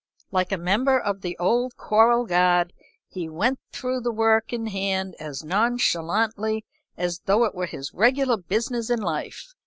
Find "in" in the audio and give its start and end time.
4.51-4.65, 8.89-8.99